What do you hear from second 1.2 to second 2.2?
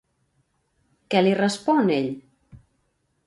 li respon ell?